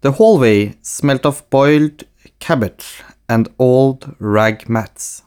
[0.00, 2.04] The hallway smelt of boiled
[2.38, 5.22] cabbage and old rag mats.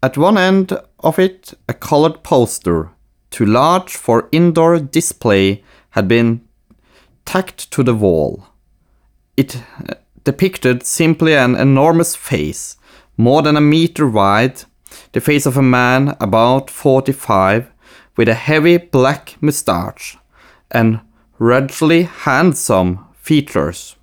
[0.00, 2.90] At one end of it, a colored poster,
[3.30, 6.42] too large for indoor display, had been
[7.24, 8.46] tacked to the wall.
[9.36, 12.76] It uh, depicted simply an enormous face,
[13.16, 14.62] more than a meter wide,
[15.12, 17.72] the face of a man about 45,
[18.16, 20.16] with a heavy black mustache
[20.70, 21.00] and
[21.40, 23.94] ruggedly handsome features.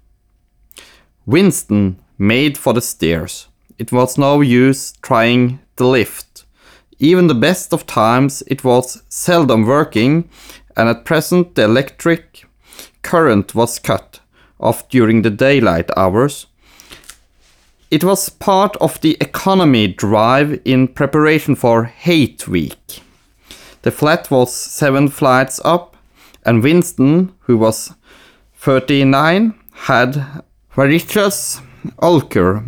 [1.25, 3.47] Winston made for the stairs.
[3.79, 6.45] It was no use trying the lift.
[6.99, 10.29] Even the best of times it was seldom working,
[10.77, 12.45] and at present the electric
[13.01, 14.19] current was cut
[14.59, 16.45] off during the daylight hours.
[17.89, 23.01] It was part of the economy drive in preparation for Hate Week.
[23.81, 25.97] The flat was seven flights up,
[26.45, 27.91] and Winston, who was
[28.65, 30.41] 39, had
[30.75, 31.61] varicose
[32.01, 32.63] ulcer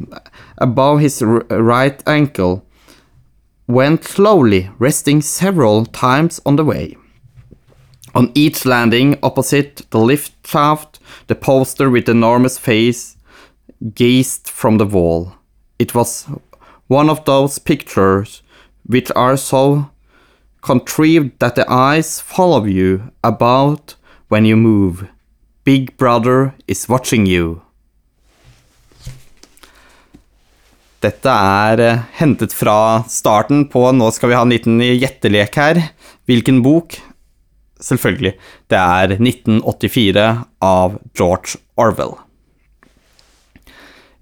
[0.59, 2.63] above his right ankle,
[3.67, 6.95] went slowly, resting several times on the way.
[8.13, 13.17] On each landing opposite the lift shaft, the poster with enormous face
[13.95, 15.33] gazed from the wall.
[15.79, 16.27] It was
[16.85, 18.43] one of those pictures
[18.85, 19.89] which are so
[20.61, 23.95] contrived that the eyes follow you about
[24.27, 25.07] when you move.
[25.67, 27.59] Big Brother is watching you.
[31.03, 35.79] Dette er eh, hentet fra starten på Nå skal vi ha en liten gjettelek her.
[36.31, 36.95] Hvilken bok?
[37.83, 38.31] Selvfølgelig.
[38.71, 40.23] Det er 1984
[40.69, 42.15] av George Orwell.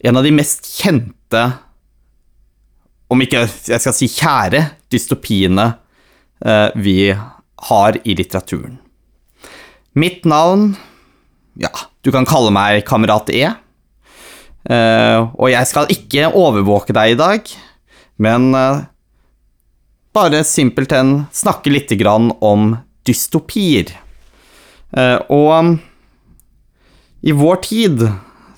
[0.01, 1.43] En av de mest kjente,
[3.05, 5.69] om ikke jeg skal si kjære, dystopiene
[6.41, 6.97] eh, vi
[7.69, 8.81] har i litteraturen.
[9.93, 10.71] Mitt navn
[11.55, 11.71] Ja,
[12.03, 13.45] du kan kalle meg Kamerat E.
[14.65, 17.51] Uh, og jeg skal ikke overvåke deg i dag,
[18.17, 18.83] men uh,
[20.15, 22.73] bare simpelthen snakke litt grann om
[23.05, 23.93] dystopier.
[24.95, 25.77] Uh, og
[27.25, 28.07] i vår tid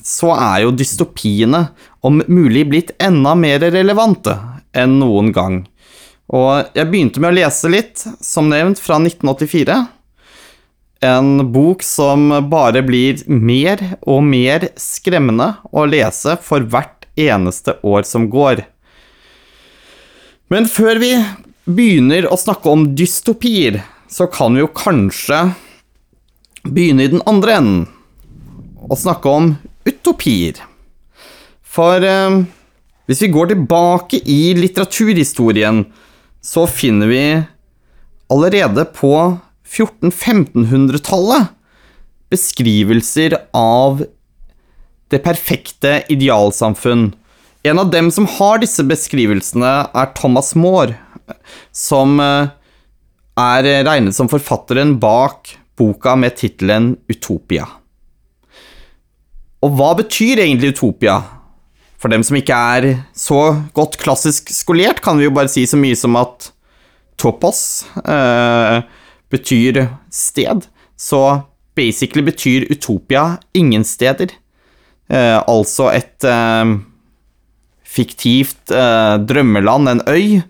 [0.07, 1.67] så er jo dystopiene
[2.07, 4.37] om mulig blitt enda mer relevante
[4.77, 5.61] enn noen gang.
[6.33, 9.77] Og jeg begynte med å lese litt, som nevnt, fra 1984.
[11.05, 18.07] En bok som bare blir mer og mer skremmende å lese for hvert eneste år
[18.07, 18.63] som går.
[20.49, 21.11] Men før vi
[21.67, 25.41] begynner å snakke om dystopier, så kan vi jo kanskje
[26.67, 27.85] begynne i den andre enden
[28.87, 29.51] og snakke om
[29.87, 30.61] utopier.
[31.61, 32.43] For eh,
[33.07, 35.83] hvis vi går tilbake i litteraturhistorien,
[36.41, 37.23] så finner vi
[38.31, 39.11] allerede på
[39.67, 41.53] 1400-1500-tallet
[42.31, 44.03] beskrivelser av
[45.11, 47.13] det perfekte idealsamfunn.
[47.63, 50.97] En av dem som har disse beskrivelsene, er Thomas Moore,
[51.75, 52.49] som eh,
[53.37, 57.67] er regnet som forfatteren bak boka med tittelen Utopia.
[59.65, 61.17] Og hva betyr egentlig utopia?
[61.97, 63.39] For dem som ikke er så
[63.75, 66.51] godt klassisk skolert, kan vi jo bare si så mye som at
[67.17, 67.59] topos
[68.03, 68.83] eh,
[69.33, 70.65] betyr sted.
[70.97, 71.41] Så
[71.75, 74.31] basically betyr utopia ingen steder.
[75.09, 76.73] Eh, altså et eh,
[77.87, 80.41] fiktivt eh, drømmeland, en øy,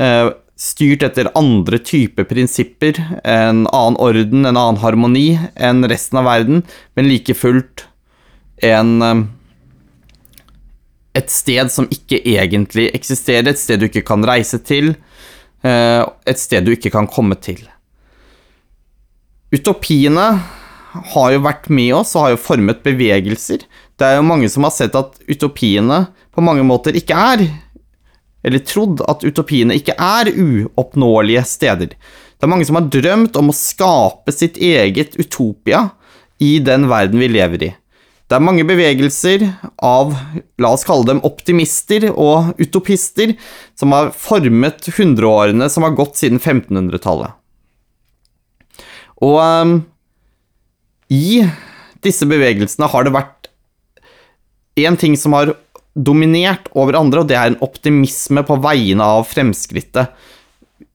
[0.00, 6.28] eh, styrt etter andre typer prinsipper, en annen orden, en annen harmoni enn resten av
[6.30, 6.64] verden,
[6.96, 7.86] men like fullt
[8.64, 9.24] en eh,
[11.14, 14.96] et sted som ikke egentlig eksisterer, et sted du ikke kan reise til,
[15.62, 17.62] eh, et sted du ikke kan komme til.
[19.54, 20.26] Utopiene
[21.14, 23.64] har jo vært med oss og har jo formet bevegelser.
[23.98, 26.04] Det er jo mange som har sett at utopiene
[26.34, 27.46] på mange måter ikke er
[28.44, 31.94] Eller trodd at utopiene ikke er uoppnåelige steder.
[31.96, 35.86] Det er mange som har drømt om å skape sitt eget utopia
[36.44, 37.70] i den verden vi lever i.
[38.28, 39.46] Det er mange bevegelser
[39.80, 40.12] av,
[40.60, 43.32] la oss kalle dem optimister og utopister,
[43.80, 47.32] som har formet hundreårene som har gått siden 1500-tallet.
[49.24, 49.74] Og um,
[51.12, 51.44] i
[52.04, 53.50] disse bevegelsene har det vært
[54.80, 55.54] én ting som har
[55.94, 60.10] dominert over andre, og det er en optimisme på vegne av fremskrittet.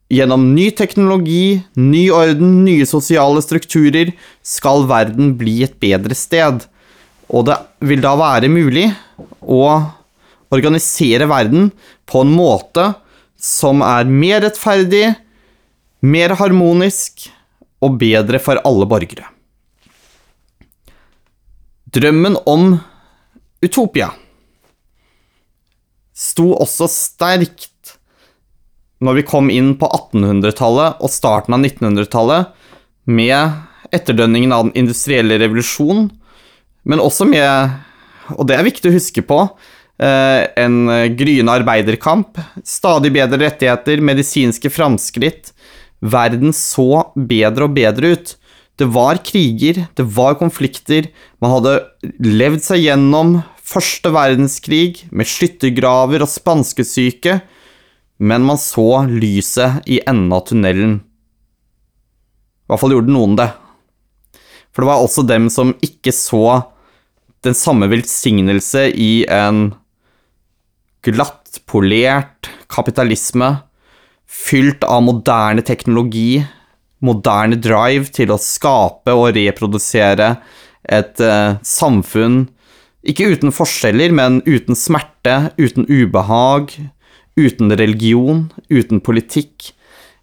[0.10, 4.12] Gjennom ny teknologi, ny orden, nye sosiale strukturer
[4.46, 6.66] skal verden bli et bedre sted.
[7.30, 8.88] Og det vil da være mulig
[9.46, 9.64] å
[10.50, 11.70] organisere verden
[12.10, 12.90] på en måte
[13.40, 15.14] som er mer rettferdig,
[16.02, 17.30] mer harmonisk
[17.86, 19.28] og bedre for alle borgere.
[21.90, 22.76] Drømmen om
[23.66, 24.12] Utopia
[26.20, 27.96] sto også sterkt
[29.00, 32.50] når vi kom inn på 1800-tallet og starten av 1900-tallet,
[33.10, 36.10] med etterdønningen av den industrielle revolusjon,
[36.84, 37.78] men også med,
[38.36, 39.40] og det er viktig å huske på,
[40.04, 45.54] eh, en gryende arbeiderkamp, stadig bedre rettigheter, medisinske framskritt.
[46.00, 48.36] Verden så bedre og bedre ut.
[48.80, 51.10] Det var kriger, det var konflikter.
[51.44, 51.80] Man hadde
[52.24, 57.42] levd seg gjennom første verdenskrig med skyttergraver og spanskesyke,
[58.20, 61.00] men man så lyset i enden av tunnelen.
[61.00, 63.50] I hvert fall gjorde noen det.
[64.72, 66.62] For det var også dem som ikke så
[67.46, 69.72] den samme velsignelse i en
[71.06, 73.58] glatt polert kapitalisme,
[74.30, 76.44] fylt av moderne teknologi,
[77.02, 80.36] moderne drive til å skape og reprodusere
[80.90, 82.44] et eh, samfunn
[83.08, 86.74] ikke uten forskjeller, men uten smerte, uten ubehag,
[87.40, 89.72] uten religion, uten politikk.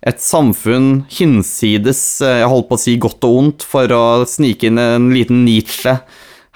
[0.07, 4.69] Et samfunn hinsides, eh, jeg holdt på å si godt og ondt, for å snike
[4.69, 5.97] inn en liten Nietzsche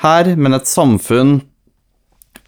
[0.04, 1.40] her, men et samfunn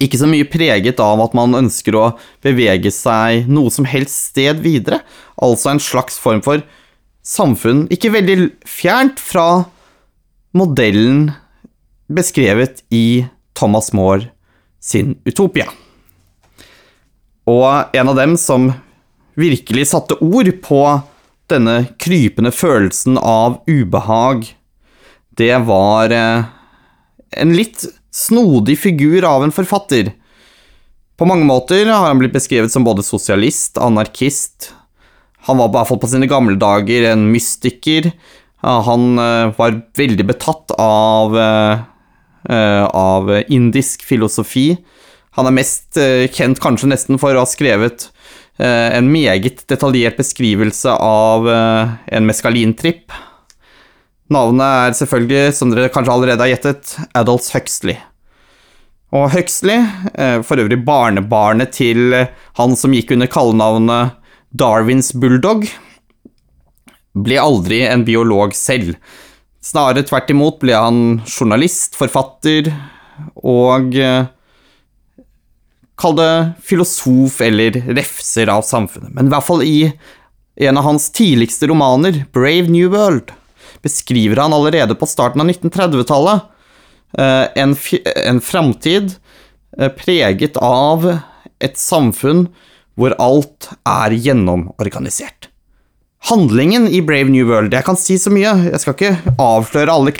[0.03, 2.07] ikke så mye preget av at man ønsker å
[2.43, 5.01] bevege seg noe som helst sted videre.
[5.39, 6.63] Altså en slags form for
[7.23, 9.65] samfunn ikke veldig fjernt fra
[10.53, 11.31] modellen
[12.11, 13.25] beskrevet i
[13.57, 14.27] Thomas More
[14.83, 15.69] sin Utopia.
[17.49, 18.71] Og en av dem som
[19.39, 20.83] virkelig satte ord på
[21.51, 24.45] denne krypende følelsen av ubehag,
[25.35, 26.45] det var eh,
[27.41, 30.13] en litt snodig figur av en forfatter.
[31.17, 34.71] På mange måter har han blitt beskrevet som både sosialist, anarkist
[35.45, 38.07] Han var i hvert fall på sine gamle dager en mystiker.
[38.63, 44.69] Han eh, var veldig betatt av, eh, av indisk filosofi.
[45.35, 48.09] Han er mest eh, kjent kanskje nesten for å ha skrevet
[48.63, 53.09] en meget detaljert beskrivelse av en meskalintripp
[54.31, 57.97] Navnet er selvfølgelig, som dere kanskje allerede har gjettet, Adolf Huxley.
[59.13, 59.83] Og Huxley,
[60.15, 62.15] eh, for øvrig barnebarnet til
[62.57, 64.15] han som gikk under kallenavnet
[64.53, 65.67] Darwins bulldog,
[67.13, 68.95] ble aldri en biolog selv.
[69.63, 72.71] Snarere tvert imot ble han journalist, forfatter
[73.43, 74.31] og eh,
[75.93, 76.31] Kall det
[76.65, 79.11] filosof eller refser av samfunnet.
[79.13, 79.77] Men i hvert fall i
[80.65, 83.29] en av hans tidligste romaner, Brave New World,
[83.83, 86.49] beskriver han allerede på starten av 1930-tallet
[87.19, 87.75] eh, en,
[88.25, 89.15] en framtid
[89.77, 91.09] eh, preget av
[91.63, 92.47] et samfunn
[92.99, 95.49] hvor alt er gjennomorganisert.
[96.23, 98.53] Handlingen i Brave New World Jeg kan si så mye.
[98.69, 100.13] Jeg skal ikke avsløre alle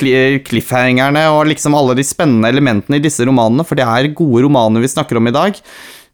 [0.44, 4.84] cliffhangerne og liksom alle de spennende elementene i disse romanene, for det er gode romaner
[4.84, 5.62] vi snakker om i dag.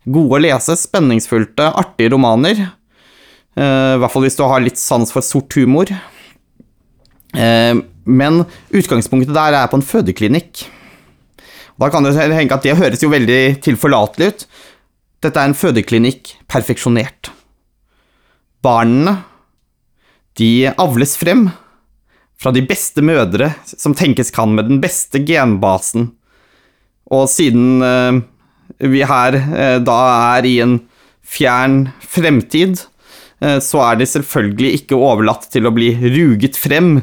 [0.05, 2.61] Gode å lese, spenningsfullte, artige romaner.
[3.57, 5.89] Uh, I hvert fall hvis du har litt sans for sort humor.
[7.35, 7.75] Eh,
[8.09, 8.43] men
[8.73, 10.65] utgangspunktet der er på en fødeklinikk.
[11.79, 14.45] Da kan det henge at det høres jo veldig tilforlatelig ut.
[15.23, 17.31] Dette er en fødeklinikk perfeksjonert.
[18.63, 19.21] Barna,
[20.39, 21.47] de avles frem
[22.39, 26.11] fra de beste mødre som tenkes kan, med den beste genbasen.
[27.11, 28.19] Og siden eh,
[28.91, 29.99] vi her eh, da
[30.35, 30.77] er i en
[31.29, 32.85] fjern fremtid,
[33.63, 36.97] så er de selvfølgelig ikke overlatt til å bli ruget frem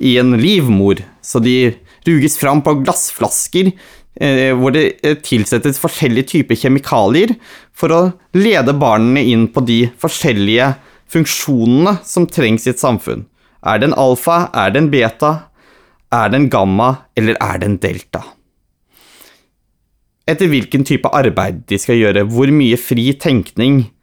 [0.00, 1.02] i en livmor.
[1.22, 1.72] Så de
[2.06, 7.34] ruges fram på glassflasker eh, hvor det eh, tilsettes forskjellige typer kjemikalier
[7.76, 8.00] for å
[8.38, 10.72] lede barna inn på de forskjellige
[11.10, 13.26] funksjonene som trengs i et samfunn.
[13.66, 14.44] Er det en alfa?
[14.54, 15.32] Er det en beta?
[16.14, 16.92] Er det en gamma?
[17.18, 18.22] Eller er det en delta?
[20.30, 23.99] Etter hvilken type arbeid de skal gjøre, hvor mye fri tenkning Eh,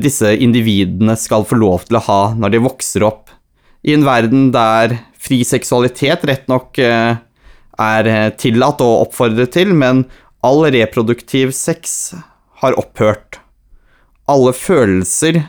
[0.00, 3.30] disse individene skal få lov til å ha når de vokser opp.
[3.86, 7.18] I en verden der fri seksualitet rett nok eh,
[7.82, 10.04] er eh, tillatt og oppfordret til, men
[10.46, 12.14] all reproduktiv sex
[12.62, 13.40] har opphørt.
[14.30, 15.42] Alle følelser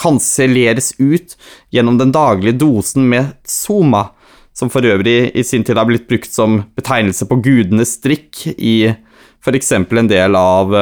[0.00, 1.36] kanselleres ut
[1.74, 4.08] gjennom den daglige dosen med soma,
[4.56, 8.90] som for øvrig i sin tid har blitt brukt som betegnelse på gudenes drikk i
[9.40, 9.72] f.eks.
[9.72, 10.74] en del av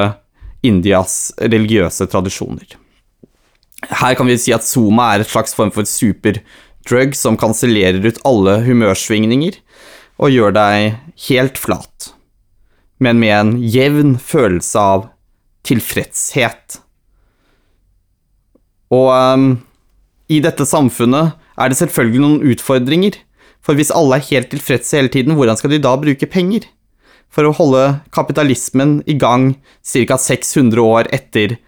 [0.67, 2.77] Indias religiøse tradisjoner.
[3.89, 8.19] Her kan vi si at Zuma er et slags form for superdrug som kansellerer ut
[8.27, 9.61] alle humørsvingninger
[10.19, 10.99] og gjør deg
[11.29, 12.11] helt flat,
[12.99, 15.07] men med en jevn følelse av
[15.69, 16.81] tilfredshet.
[18.91, 19.49] Og um,
[20.33, 23.23] i dette samfunnet er det selvfølgelig noen utfordringer,
[23.59, 26.65] For hvis alle er helt tilfredse hele tiden, hvordan skal de da bruke penger?
[27.29, 29.53] For å holde kapitalismen i gang
[29.85, 30.19] ca.
[30.19, 31.59] 600 år etter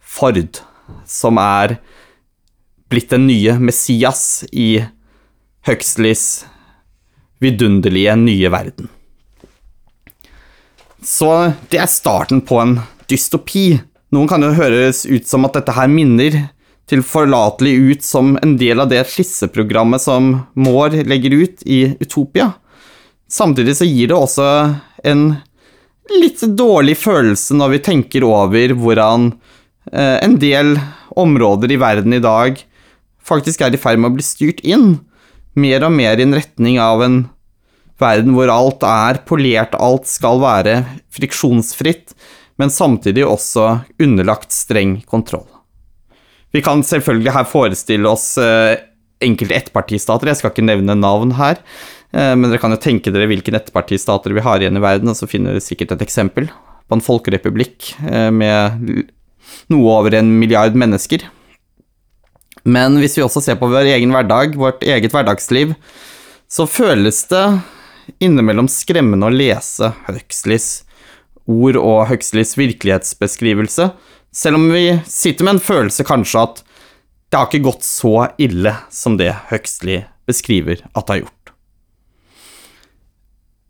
[0.00, 0.60] Ford,
[1.06, 1.78] som er
[2.88, 4.84] blitt den nye Messias i
[5.68, 6.46] Huxleys
[7.38, 8.88] vidunderlige nye verden.
[11.04, 11.30] Så
[11.70, 12.78] det er starten på en
[13.10, 13.78] dystopi.
[14.14, 16.48] Noen kan jo høres ut som at dette her minner
[16.88, 22.54] tilforlatelig ut som en del av det skisseprogrammet som Moore legger ut i Utopia.
[23.28, 24.48] Samtidig så gir det også
[25.04, 25.24] en
[26.18, 29.32] litt dårlig følelse når vi tenker over hvordan
[29.92, 30.76] eh, en del
[31.18, 32.60] områder i verden i dag
[33.28, 34.96] faktisk er i ferd med å bli styrt inn
[35.58, 37.18] mer og mer i en retning av en
[37.98, 40.80] verden hvor alt er polert, alt skal være
[41.14, 42.14] friksjonsfritt,
[42.58, 45.46] men samtidig også underlagt streng kontroll.
[46.54, 48.78] Vi kan selvfølgelig her forestille oss eh,
[49.24, 51.60] enkelte ettpartistater, jeg skal ikke nevne navn her,
[52.12, 55.18] eh, men dere kan jo tenke dere hvilke ettpartistater vi har igjen i verden, og
[55.18, 56.50] så finner dere sikkert et eksempel
[56.88, 59.08] på en folkerepublikk eh, med
[59.72, 61.26] noe over en milliard mennesker.
[62.68, 65.74] Men hvis vi også ser på vår egen hverdag, vårt eget hverdagsliv,
[66.48, 67.44] så føles det
[68.24, 70.68] innimellom skremmende å lese Huxleys
[71.48, 73.90] ord og Huxleys virkelighetsbeskrivelse,
[74.32, 76.62] selv om vi sitter med en følelse kanskje at
[77.28, 81.52] det har ikke gått så ille som det Huxley beskriver at det har gjort.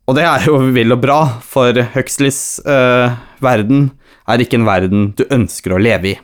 [0.09, 3.13] Og det er jo vel og bra, for Huxleys øh,
[3.45, 3.91] verden
[4.29, 6.17] er ikke en verden du ønsker å leve i.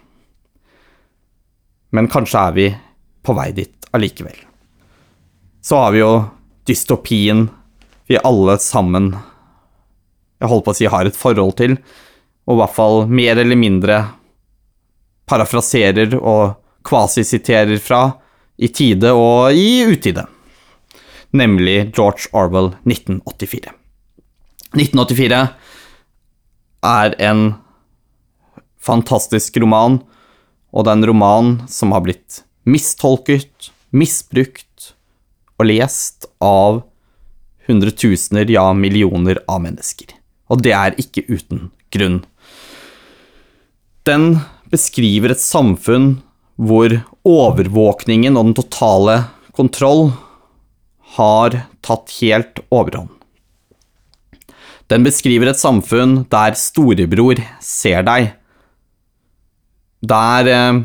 [1.95, 2.71] Men kanskje er vi
[3.25, 4.39] på vei dit allikevel.
[5.65, 6.15] Så har vi jo
[6.69, 7.47] dystopien
[8.09, 9.13] vi alle sammen
[10.41, 11.79] jeg holdt på å si har et forhold til,
[12.45, 14.01] og i hvert fall mer eller mindre
[15.31, 18.03] parafraserer og kvasisiterer fra
[18.57, 20.27] i tide og i utide,
[21.35, 23.73] nemlig George Orwell 1984.
[24.75, 25.41] 1984
[26.85, 27.45] er en
[28.85, 30.01] fantastisk roman,
[30.75, 34.93] og det er en roman som har blitt mistolket, misbrukt
[35.59, 36.83] og lest av
[37.69, 40.13] hundretusener, ja millioner av mennesker.
[40.53, 42.21] Og det er ikke uten grunn.
[44.05, 44.35] Den
[44.69, 46.19] beskriver et samfunn
[46.57, 46.93] hvor
[47.27, 49.19] overvåkningen og den totale
[49.57, 50.13] kontroll
[51.17, 53.11] har tatt helt overhånd.
[54.93, 58.35] Den beskriver et samfunn der storebror ser deg.
[60.05, 60.83] Der eh,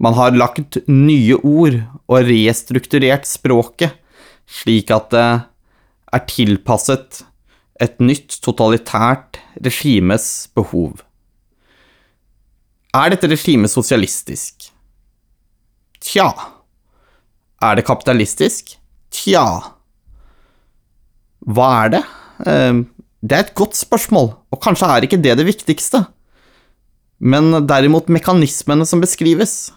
[0.00, 1.76] man har lagt nye ord
[2.08, 3.92] og restrukturert språket,
[4.48, 5.26] slik at det
[6.10, 7.24] er tilpasset
[7.80, 11.00] et nytt totalitært regimes behov.
[12.96, 14.59] Er dette regimet sosialistisk?
[16.00, 16.30] Tja.
[17.60, 18.74] Er det kapitalistisk?
[19.12, 19.44] Tja.
[21.44, 22.02] Hva er det?
[22.48, 22.86] Ehm,
[23.20, 26.06] det er et godt spørsmål, og kanskje er ikke det det viktigste.
[27.20, 29.72] Men derimot mekanismene som beskrives.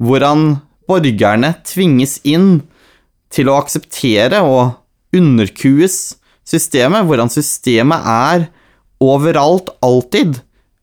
[0.00, 2.62] Hvordan borgerne tvinges inn
[3.32, 4.78] til å akseptere og
[5.12, 6.16] underkues
[6.48, 8.48] systemet, hvordan systemet er
[9.02, 10.40] overalt, alltid.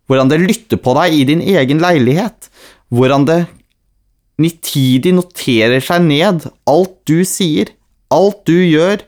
[0.10, 2.50] Hvordan det lytter på deg i din egen leilighet.
[2.94, 3.40] Hvordan det
[4.40, 7.74] nitidig noterer seg ned alt du sier,
[8.14, 9.04] alt du gjør.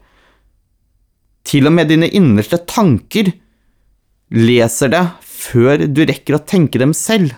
[1.47, 3.31] Til og med dine innerste tanker
[4.31, 7.33] leser det før du rekker å tenke dem selv.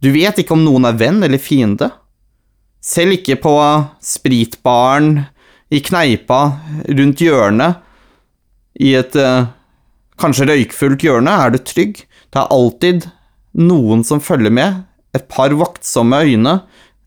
[0.00, 1.90] Du vet ikke om noen er venn eller fiende.
[2.80, 3.52] Selv ikke på
[4.00, 5.18] spritbaren
[5.70, 6.40] i kneipa
[6.88, 7.84] rundt hjørnet,
[8.80, 9.50] i et uh,
[10.20, 12.00] kanskje røykfullt hjørne, er du trygg.
[12.32, 13.10] Det er alltid
[13.60, 14.78] noen som følger med.
[15.16, 16.60] Et par vaktsomme øyne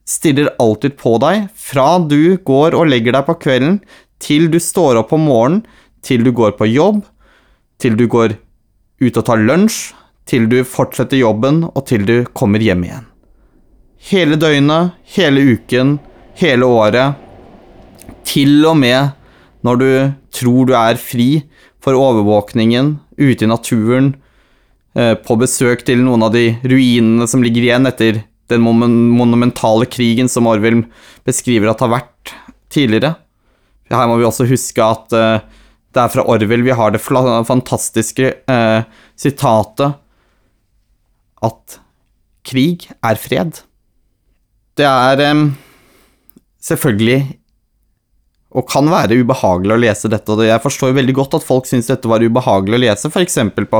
[0.07, 3.79] stirrer alltid på deg fra du går og legger deg på kvelden,
[4.19, 5.63] til du står opp om morgenen,
[6.03, 7.01] til du går på jobb,
[7.79, 8.35] til du går
[9.03, 9.93] ut og tar lunsj,
[10.27, 13.07] til du fortsetter jobben, og til du kommer hjem igjen.
[14.03, 15.97] Hele døgnet, hele uken,
[16.39, 17.19] hele året,
[18.27, 19.13] til og med
[19.63, 19.89] når du
[20.35, 21.45] tror du er fri
[21.83, 24.13] for overvåkningen ute i naturen,
[24.93, 28.19] på besøk til noen av de ruinene som ligger igjen etter
[28.51, 30.83] den monumentale krigen som Orwell
[31.25, 32.33] beskriver at har vært
[32.73, 33.15] tidligere.
[33.93, 35.43] Her må vi også huske at eh,
[35.93, 38.81] det er fra Orwell vi har det fantastiske eh,
[39.19, 39.99] sitatet
[41.43, 41.77] at
[42.47, 43.61] krig er fred.
[44.79, 45.45] Det er eh,
[46.63, 47.21] selvfølgelig
[48.53, 50.29] og kan være ubehagelig å lese dette.
[50.29, 53.39] Og jeg forstår veldig godt at folk syns dette var ubehagelig å lese, f.eks.
[53.57, 53.79] på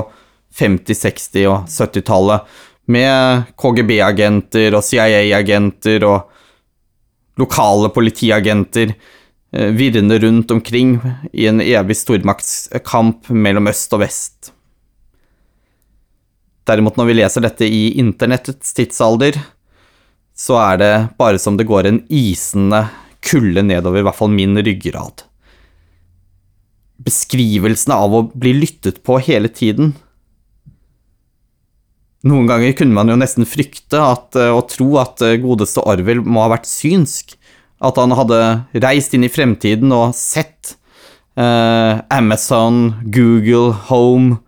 [0.60, 2.54] 50-, 60- og 70-tallet,
[2.92, 6.30] med KGB-agenter og CIA-agenter og
[7.40, 10.98] lokale politiagenter eh, virrende rundt omkring
[11.32, 14.52] i en evig stormaktskamp mellom øst og vest.
[16.68, 19.40] Derimot, når vi leser dette i internettets tidsalder,
[20.36, 22.86] så er det bare som det går en isende
[23.24, 25.26] kulde nedover i hvert fall min ryggrad.
[27.04, 29.94] Beskrivelsene av å bli lyttet på hele tiden.
[32.24, 36.24] Noen ganger kunne man jo nesten frykte at, eh, og tro at eh, godeste Orwell
[36.24, 37.36] må ha vært synsk.
[37.84, 38.40] At han hadde
[38.80, 40.78] reist inn i fremtiden og sett
[41.36, 44.40] eh, Amazon, Google, Home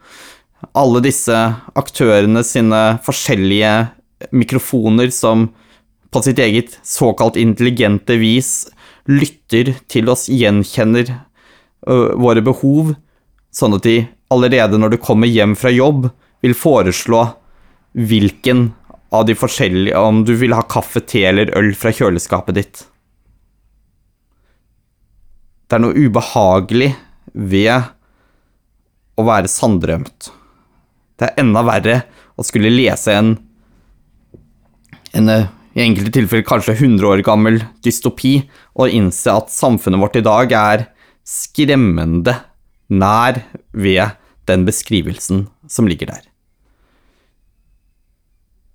[0.72, 1.36] Alle disse
[1.75, 3.75] aktørene sine forskjellige
[4.32, 5.50] mikrofoner som
[6.15, 8.70] på sitt eget såkalt intelligente vis
[9.05, 12.94] lytter til oss, gjenkjenner ø, våre behov,
[13.53, 13.98] sånn at de
[14.34, 16.08] allerede når du kommer hjem fra jobb,
[16.41, 17.25] vil foreslå
[17.96, 18.68] hvilken
[19.16, 22.84] av de forskjellige Om du vil ha kaffe, te eller øl fra kjøleskapet ditt.
[25.66, 26.92] Det er noe ubehagelig
[27.34, 27.88] ved
[29.16, 30.30] å være sanndrømt.
[31.16, 32.02] Det er enda verre
[32.36, 33.32] å skulle lese en,
[35.16, 35.32] en
[35.75, 38.38] i enkelte tilfeller kanskje 100 år gammel dystopi,
[38.75, 40.86] og innse at samfunnet vårt i dag er
[41.25, 42.38] skremmende
[42.92, 43.42] nær
[43.74, 44.16] ved
[44.48, 46.24] den beskrivelsen som ligger der.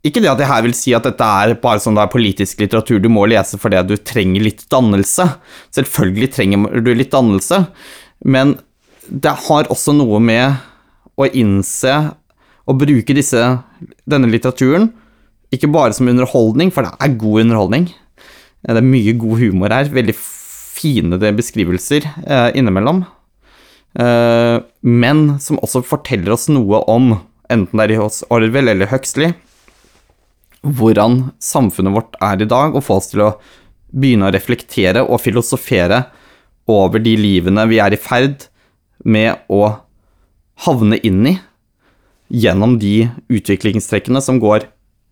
[0.07, 2.63] Ikke det at jeg her vil si at dette er bare sånn det er politisk
[2.63, 5.27] litteratur du må lese fordi du trenger litt dannelse.
[5.77, 7.67] Selvfølgelig trenger du litt dannelse,
[8.25, 8.57] men
[9.11, 10.57] det har også noe med
[11.21, 11.95] å innse
[12.71, 13.43] og bruke disse,
[14.09, 14.89] denne litteraturen
[15.55, 17.89] ikke bare som underholdning, for det er god underholdning.
[18.63, 19.91] Det er mye god humor her.
[19.91, 23.03] Veldig fine beskrivelser eh, innimellom.
[23.99, 27.17] Eh, men som også forteller oss noe om,
[27.51, 29.35] enten det er hos Orwell eller Huxley,
[30.67, 33.35] hvordan samfunnet vårt er i dag, og få oss til å
[33.91, 36.05] begynne å reflektere og filosofere
[36.71, 38.47] over de livene vi er i ferd
[39.05, 39.65] med å
[40.67, 41.39] havne inn i,
[42.31, 44.69] gjennom de utviklingstrekkene som går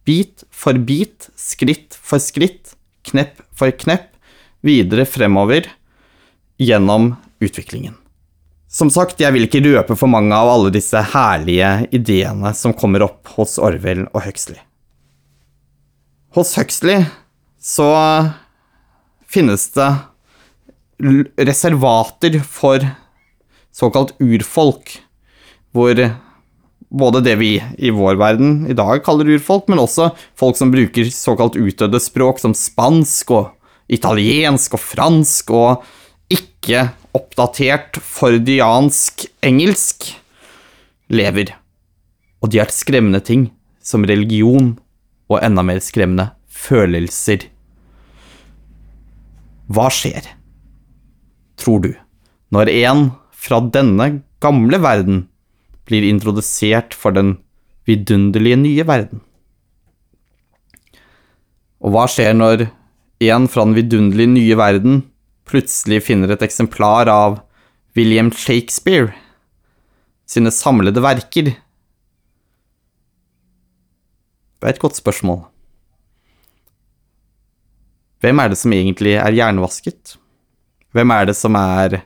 [0.07, 2.77] bit for bit, skritt for skritt,
[3.09, 4.13] knepp for knepp,
[4.65, 5.67] videre fremover
[6.59, 7.97] gjennom utviklingen.
[8.69, 13.07] Som sagt, jeg vil ikke røpe for mange av alle disse herlige ideene som kommer
[13.07, 14.61] opp hos Orwell og Huxley.
[16.37, 17.07] Hos Huxley
[17.61, 17.89] så
[19.29, 19.89] finnes det
[21.41, 22.85] reservater for
[23.73, 24.99] såkalt urfolk,
[25.73, 26.01] hvor
[26.89, 31.09] både det vi i vår verden i dag kaller urfolk, men også folk som bruker
[31.13, 33.49] såkalt utdødde språk som spansk og
[33.89, 35.87] italiensk og fransk og
[36.33, 40.11] ikke oppdatert fordiansk engelsk,
[41.09, 41.55] lever.
[42.45, 43.49] Og de har skremmende ting
[43.81, 44.75] som religion
[45.29, 47.47] og enda mer skremmende følelser.
[49.69, 50.25] Hva skjer,
[51.61, 51.91] tror du,
[52.55, 55.27] når en fra denne gamle verden
[55.89, 57.37] blir introdusert for den
[57.89, 59.21] vidunderlige nye verden?
[61.85, 62.67] Og hva skjer når
[63.29, 64.99] en fra den vidunderlige nye verden
[65.49, 67.41] plutselig finner et eksemplar av
[67.97, 69.13] William Shakespeare
[70.29, 71.53] sine samlede verker?
[74.59, 75.45] Det er et godt spørsmål.
[78.19, 80.17] Hvem er det som egentlig er hjernevasket?
[80.91, 82.01] Hvem er det som er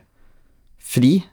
[0.77, 1.23] fri?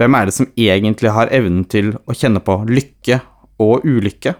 [0.00, 3.20] Hvem er det som egentlig har evnen til å kjenne på lykke
[3.60, 4.32] og ulykke?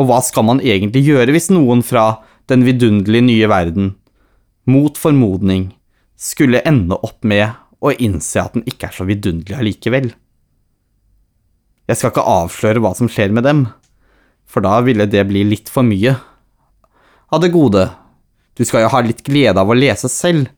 [0.00, 3.94] Og hva skal man egentlig gjøre hvis noen fra den vidunderlige nye verden,
[4.64, 5.74] mot formodning,
[6.16, 7.52] skulle ende opp med
[7.84, 10.14] å innse at den ikke er så vidunderlig allikevel?
[11.86, 13.66] Jeg skal ikke avsløre hva som skjer med dem,
[14.46, 16.14] for da ville det bli litt for mye
[17.32, 17.88] av det gode.
[18.56, 20.48] Du skal jo ha litt glede av å lese selv.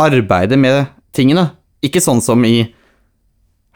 [0.00, 1.50] Arbeide med tingene.
[1.84, 2.72] Ikke sånn som i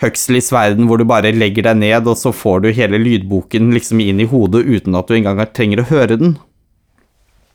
[0.00, 4.00] Huxleys verden, hvor du bare legger deg ned, og så får du hele lydboken liksom
[4.04, 6.36] inn i hodet uten at du engang trenger å høre den.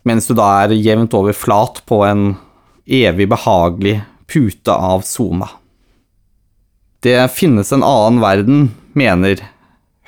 [0.06, 2.32] Mens du da er jevnt over flat på en
[2.86, 5.48] evig behagelig pute av Soma.
[7.02, 9.40] Det finnes en annen verden, mener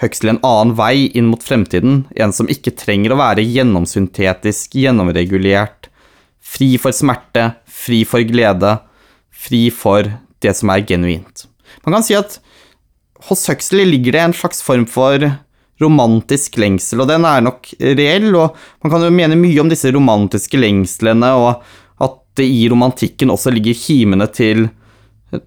[0.04, 5.88] Huxley en annen vei inn mot fremtiden, en som ikke trenger å være gjennomsyntetisk, gjennomregulert,
[6.44, 8.76] fri for smerte, fri for glede,
[9.32, 10.12] fri for
[10.44, 11.46] det som er genuint.
[11.84, 12.38] Man kan si at
[13.28, 15.24] hos Huxley ligger det en slags form for
[15.82, 19.90] romantisk lengsel, og den er nok reell, og man kan jo mene mye om disse
[19.94, 24.68] romantiske lengslene, og at det i romantikken også ligger kimene til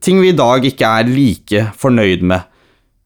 [0.04, 2.57] ting vi i dag ikke er like fornøyd med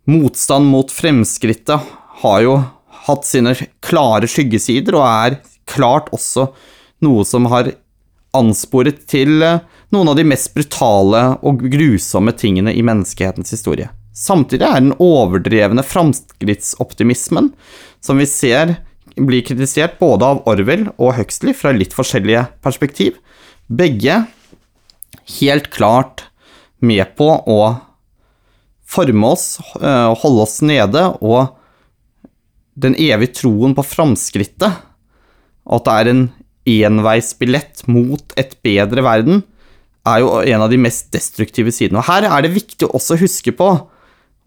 [0.09, 2.57] motstand mot fremskrittet har jo
[3.05, 6.49] hatt sine klare skyggesider, og er klart også
[7.05, 7.71] noe som har
[8.37, 13.89] ansporet til eh, noen av de mest brutale og grusomme tingene i menneskehetens historie.
[14.15, 17.51] Samtidig er den overdrevne framskrittsoptimismen
[18.03, 18.77] som vi ser
[19.15, 23.17] blir kritisert både av Orwell og Huxley fra litt forskjellige perspektiv,
[23.67, 24.23] begge
[25.39, 26.25] helt klart
[26.79, 27.61] med på å
[28.91, 31.55] forme oss, eh, holde oss nede, og
[32.81, 34.81] den evige troen på framskrittet,
[35.71, 36.25] at det er en
[36.71, 39.43] enveisbillett mot et bedre verden,
[40.07, 42.01] er jo en av de mest destruktive sidene.
[42.01, 43.69] Og her er det viktig også å huske på,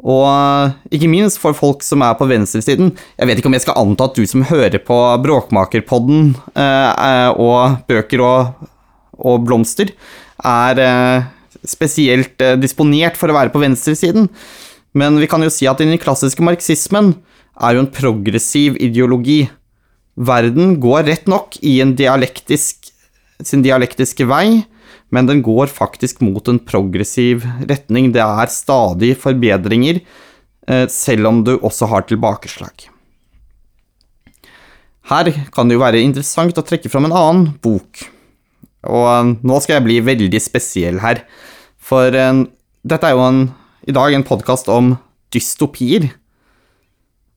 [0.04, 3.78] og ikke minst for folk som er på venstresiden Jeg vet ikke om jeg skal
[3.78, 8.66] anta at du som hører på Bråkmakerpodden eh, og bøker og,
[9.14, 9.94] og blomster,
[10.42, 11.28] er eh,
[11.68, 14.28] spesielt eh, disponert for å være på venstresiden.
[14.94, 17.14] Men vi kan jo si at den klassiske marxismen
[17.54, 19.44] er jo en progressiv ideologi.
[20.14, 22.92] Verden går rett nok i dialektisk,
[23.42, 24.62] sin dialektiske vei,
[25.14, 28.12] men den går faktisk mot en progressiv retning.
[28.14, 30.00] Det er stadig forbedringer,
[30.68, 32.90] eh, selv om du også har tilbakeslag.
[35.10, 38.06] Her kan det jo være interessant å trekke fram en annen bok.
[38.88, 41.24] Og eh, nå skal jeg bli veldig spesiell her,
[41.84, 42.46] for en,
[42.86, 43.46] dette er jo en,
[43.84, 44.94] i dag en podkast om
[45.34, 46.08] dystopier.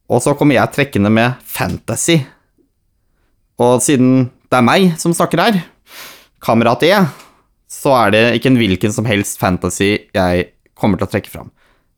[0.07, 2.21] Og så kommer jeg trekkende med fantasy.
[3.59, 5.57] Og siden det er meg som snakker her,
[6.43, 6.93] kamerat E,
[7.67, 10.45] så er det ikke en hvilken som helst fantasy jeg
[10.77, 11.51] kommer til å trekke fram.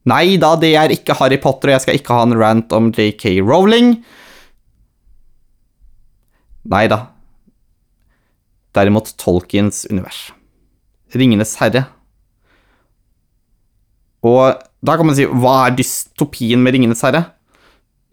[0.09, 2.89] Nei da, det er ikke Harry Potter, og jeg skal ikke ha en rant om
[2.95, 3.99] JK Rowling.
[6.73, 7.03] Nei da.
[8.73, 10.29] Derimot Tolkiens univers.
[11.13, 11.85] Ringenes herre.
[14.25, 17.25] Og da kan man si, hva er dystopien med Ringenes herre?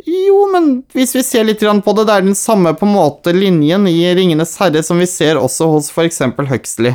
[0.07, 3.89] Jo, men hvis vi ser litt på det, det er den samme på måte linjen
[3.91, 6.23] i Ringenes herre som vi ser også hos f.eks.
[6.51, 6.95] Huxley.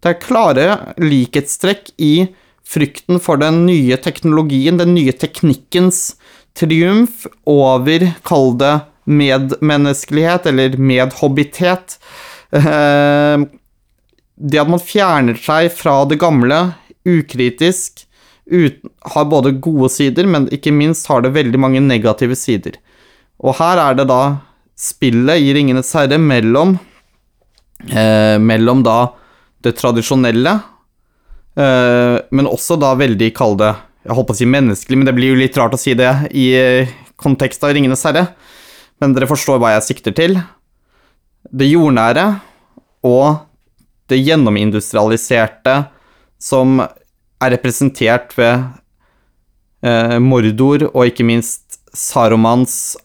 [0.00, 0.66] Det er klare
[0.98, 2.30] likhetstrekk i
[2.66, 6.14] frykten for den nye teknologien, den nye teknikkens
[6.56, 11.98] triumf over, kall det medmenneskelighet, eller medhobbitet.
[12.50, 13.46] Eh,
[14.40, 16.62] det at man fjerner seg fra det gamle,
[17.08, 18.06] ukritisk,
[18.50, 22.76] uten, har både gode sider, men ikke minst har det veldig mange negative sider.
[23.40, 24.22] Og her er det da
[24.80, 26.76] spillet i Ringenes herre mellom
[27.88, 28.98] eh, Mellom da
[29.60, 30.54] det tradisjonelle,
[31.56, 33.74] eh, men også da veldig, kall det
[34.06, 36.08] Jeg holdt på å si menneskelig, men det blir jo litt rart å si det
[36.32, 38.22] i uh, kontekst av Ringenes herre.
[38.96, 40.38] Men dere forstår hva jeg sikter til.
[41.44, 42.24] Det jordnære
[43.04, 43.42] og
[44.08, 45.74] det gjennomindustrialiserte
[46.40, 46.80] som
[47.40, 48.66] er representert ved
[49.86, 52.96] eh, Mordor og ikke minst Saromans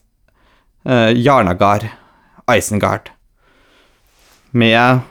[0.86, 1.88] eh, Jarnagar,
[2.52, 3.10] Isengard,
[4.52, 5.02] med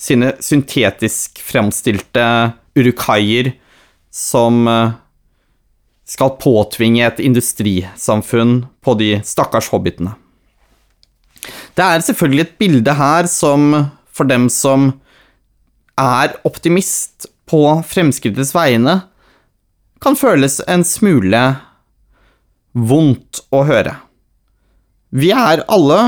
[0.00, 2.26] sine syntetisk fremstilte
[2.76, 3.54] urukaier
[4.14, 4.96] som eh,
[6.04, 10.12] skal påtvinge et industrisamfunn på de stakkars hobbitene.
[11.74, 13.72] Det er selvfølgelig et bilde her som
[14.14, 14.92] for dem som
[16.00, 19.00] er optimist på fremskrittets vegne,
[20.00, 21.42] kan føles en smule
[22.74, 23.94] vondt å høre.
[25.14, 25.98] Vi er alle,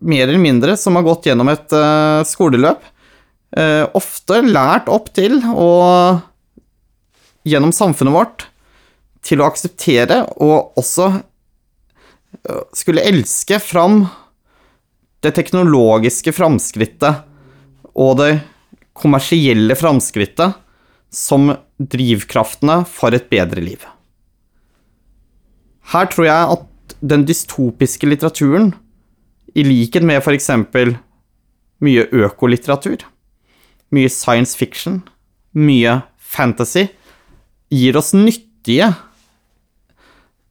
[0.00, 2.80] mer eller mindre, som har gått gjennom et uh, skoleløp,
[3.58, 6.24] uh, ofte lært opp til og
[7.48, 8.42] Gjennom samfunnet vårt
[9.24, 14.02] til å akseptere og også uh, skulle elske fram
[15.24, 17.22] det teknologiske framskrittet
[17.98, 18.32] og det
[18.98, 20.58] kommersielle framskrittet
[21.14, 23.84] som drivkraftene for et bedre liv.
[25.92, 28.74] Her tror jeg at den dystopiske litteraturen,
[29.56, 30.50] i likhet med f.eks.
[31.80, 33.00] mye økolitteratur,
[33.90, 35.00] mye science fiction,
[35.56, 36.88] mye fantasy,
[37.72, 38.92] gir oss nyttige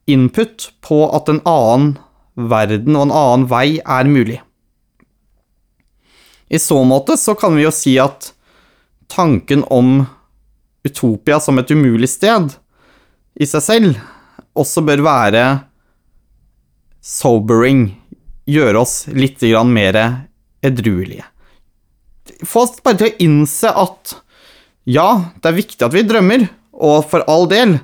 [0.08, 1.96] input på at en annen
[2.34, 4.40] verden og en annen vei er mulig.
[6.48, 8.32] I så måte så kan vi jo si at
[9.12, 10.06] tanken om
[10.88, 12.52] Utopia som et umulig sted
[13.38, 14.04] i seg selv
[14.58, 15.46] også bør være
[17.04, 17.92] sobering,
[18.48, 19.98] gjøre oss litt mer
[20.64, 21.28] edruelige
[22.46, 24.14] få oss bare til å innse at
[24.88, 25.08] ja,
[25.40, 27.76] det er viktig at vi drømmer, og for all del,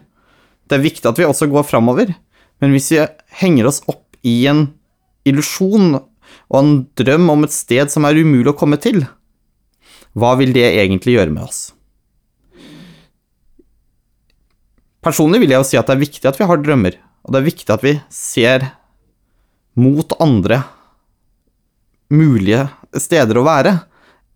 [0.68, 2.14] det er viktig at vi også går framover,
[2.62, 3.02] men hvis vi
[3.42, 4.66] henger oss opp i en
[5.28, 9.04] illusjon og en drøm om et sted som er umulig å komme til,
[10.14, 11.73] hva vil det egentlig gjøre med oss?
[15.04, 17.40] Personlig vil jeg jo si at det er viktig at vi har drømmer, og det
[17.40, 18.70] er viktig at vi ser
[19.76, 20.62] mot andre
[22.14, 22.62] mulige
[23.00, 23.74] steder å være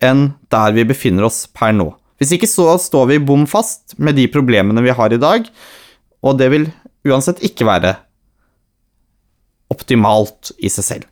[0.05, 1.89] enn der vi befinner oss per nå.
[2.19, 5.47] Hvis ikke så står vi bom fast med de problemene vi har i dag,
[6.21, 6.67] og det vil
[7.07, 7.95] uansett ikke være
[9.73, 11.07] optimalt i seg selv.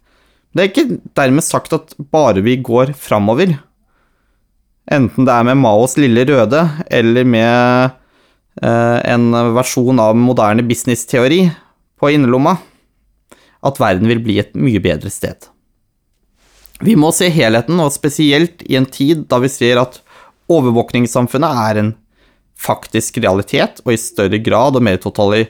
[0.52, 3.54] Det er ikke dermed sagt at bare vi går framover,
[4.86, 7.96] enten det er med Maos lille røde eller med
[8.62, 11.42] en versjon av moderne businessteori
[12.00, 12.54] på innerlomma,
[13.66, 15.48] at verden vil bli et mye bedre sted.
[16.84, 20.00] Vi må se helheten, og spesielt i en tid da vi ser at
[20.52, 21.94] overvåkningssamfunnet er en
[22.60, 25.46] faktisk realitet, og i større grad og mer totali,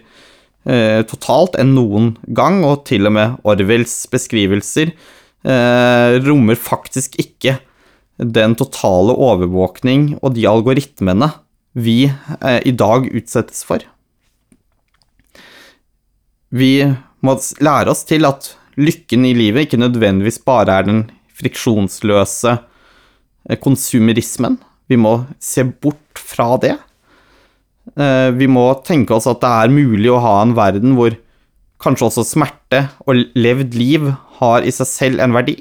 [0.66, 4.92] eh, totalt enn noen gang, og til og med Orwells beskrivelser
[5.46, 7.58] eh, rommer faktisk ikke
[8.16, 11.28] den totale overvåkning og de algoritmene
[11.76, 12.06] vi
[12.40, 13.84] eh, i dag utsettes for.
[16.48, 16.72] Vi
[17.26, 21.04] må lære oss til at lykken i livet ikke nødvendigvis bare er den
[21.36, 24.58] friksjonsløse eh, konsumerismen.
[24.88, 26.76] Vi må se bort fra det.
[27.96, 31.16] Eh, vi må tenke oss at det er mulig å ha en verden hvor
[31.82, 34.08] kanskje også smerte og levd liv
[34.40, 35.58] har i seg selv en verdi.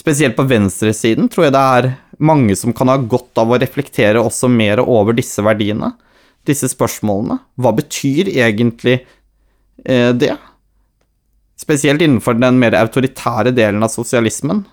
[0.00, 1.90] Spesielt på venstresiden tror jeg det er
[2.22, 5.92] mange som kan ha godt av å reflektere også mer over disse verdiene,
[6.48, 7.38] disse spørsmålene.
[7.60, 9.00] Hva betyr egentlig
[9.84, 10.34] eh, det?
[11.58, 14.64] Spesielt innenfor den mer autoritære delen av sosialismen,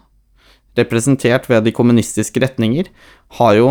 [0.80, 2.90] representert ved de kommunistiske retninger,
[3.38, 3.70] har jo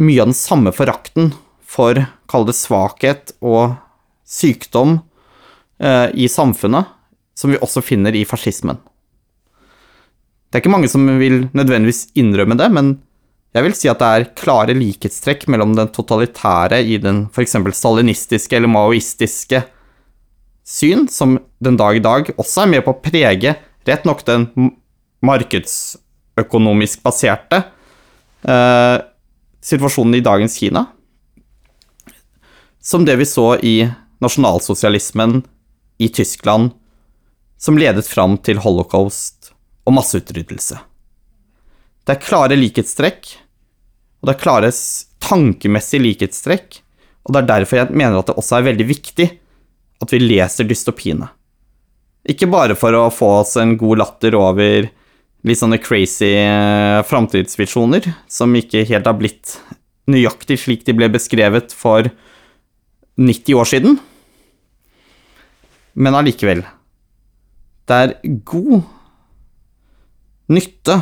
[0.00, 1.98] mye av den samme forakten for,
[2.30, 3.76] kall det svakhet og
[4.26, 4.98] sykdom
[5.82, 6.88] eh, i samfunnet,
[7.36, 8.80] som vi også finner i fascismen.
[10.50, 12.96] Det er ikke mange som vil nødvendigvis innrømme det, men
[13.54, 17.54] jeg vil si at det er klare likhetstrekk mellom den totalitære i den f.eks.
[17.78, 19.62] stalinistiske eller maoistiske
[20.66, 24.48] syn, som den dag i dag også er med på å prege rett nok den
[25.26, 27.62] markedsøkonomisk baserte
[28.42, 28.98] eh,
[29.62, 30.84] situasjonen i dagens Kina,
[32.82, 33.76] som det vi så i
[34.22, 35.40] nasjonalsosialismen
[36.00, 36.70] i Tyskland,
[37.60, 39.39] som ledet fram til holocaust
[39.86, 40.78] og masseutryddelse.
[42.06, 43.34] Det er klare likhetstrekk,
[44.20, 44.70] og det er klare
[45.22, 46.80] tankemessige likhetstrekk,
[47.24, 49.28] og det er derfor jeg mener at det også er veldig viktig
[50.00, 51.28] at vi leser dystopiene.
[52.28, 54.88] Ikke bare for å få oss en god latter over
[55.46, 59.56] litt sånne crazy uh, framtidsvisjoner, som ikke helt har blitt
[60.10, 62.10] nøyaktig slik de ble beskrevet for
[63.20, 63.98] 90 år siden,
[66.00, 66.62] men allikevel.
[67.88, 68.14] Det er
[68.46, 68.82] god
[70.50, 71.00] nytte,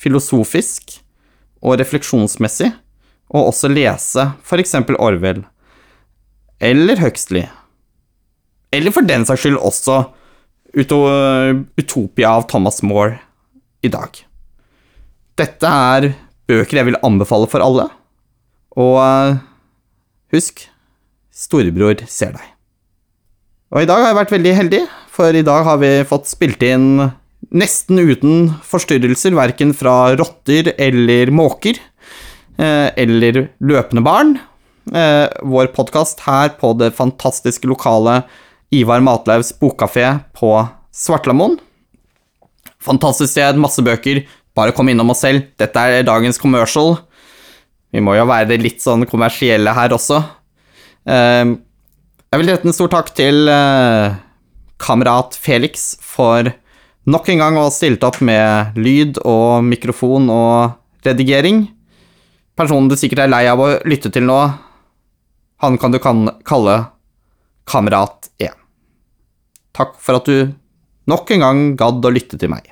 [0.00, 0.98] filosofisk
[1.60, 2.70] og refleksjonsmessig,
[3.30, 4.76] og også lese f.eks.
[4.98, 5.44] Orwell
[6.60, 7.46] eller Huxley
[8.70, 10.02] eller for den saks skyld også
[10.78, 13.18] Utopia av Thomas Moore
[13.82, 14.14] i dag.
[15.40, 16.12] Dette er
[16.50, 17.88] bøker jeg vil anbefale for alle,
[18.78, 19.40] og eh,
[20.34, 20.62] husk
[21.34, 22.46] storebror ser deg.
[23.70, 26.62] Og i dag har jeg vært veldig heldig, for i dag har vi fått spilt
[26.66, 26.88] inn
[27.50, 31.78] nesten uten forstyrrelser, verken fra rotter eller måker,
[32.58, 34.38] eh, eller løpende barn.
[34.94, 38.24] Eh, vår podkast her på det fantastiske lokale
[38.72, 40.54] Ivar Matlaugs bokkafé på
[40.94, 41.58] Svartlamoen.
[42.80, 44.24] Fantastisk sted, masse bøker.
[44.56, 45.44] Bare kom innom oss selv.
[45.58, 46.98] Dette er dagens commercial.
[47.92, 50.22] Vi må jo være litt sånn kommersielle her også.
[51.10, 51.58] Ehm,
[52.30, 54.14] jeg vil rette en stor takk til eh,
[54.78, 56.52] kamerat Felix for
[57.08, 61.64] nok en gang å ha stilt opp med lyd og mikrofon og redigering.
[62.58, 64.40] Personen du sikkert er lei av å lytte til nå,
[65.60, 66.76] han kan du kalle
[67.70, 68.56] Kamerat 1.
[69.76, 70.50] Takk for at du
[71.10, 72.66] nok en gang gadd å lytte til meg.